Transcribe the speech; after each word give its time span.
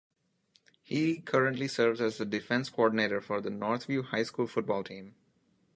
He 0.81 1.19
currently 1.21 1.67
serves 1.67 2.01
as 2.01 2.17
the 2.17 2.25
Defensive 2.25 2.73
Coordinator 2.75 3.21
for 3.21 3.39
the 3.39 3.51
Northview 3.51 4.05
High 4.05 4.23
School 4.23 4.47
football 4.47 4.83
team. 4.83 5.13